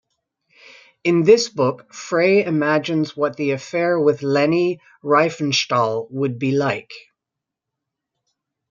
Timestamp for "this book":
1.25-1.93